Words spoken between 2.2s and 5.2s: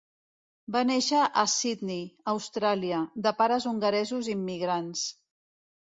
Austràlia, de pares hongaresos immigrants.